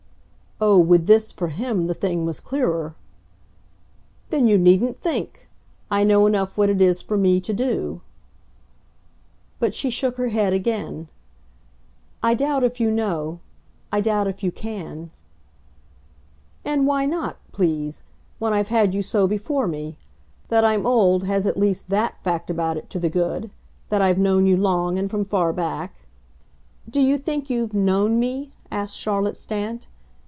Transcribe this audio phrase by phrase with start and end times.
[0.63, 2.93] Oh, with this, for him, the thing was clearer!
[4.29, 5.49] "Then you needn't think.
[5.89, 8.01] I know enough what it is for me to do."
[9.59, 11.07] But she shook her head again.
[12.21, 13.39] "I doubt if you know.
[13.91, 15.09] I doubt if you CAN."
[16.63, 18.03] "And why not, please
[18.37, 19.97] when I've had you so before me?
[20.49, 23.49] That I'm old has at least THAT fact about it to the good
[23.89, 26.05] that I've known you long and from far back."
[26.87, 29.87] "Do you think you've 'known' me?" asked Charlotte Stant.